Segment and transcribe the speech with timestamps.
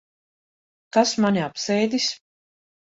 [0.97, 2.11] Kas mani apsēdis?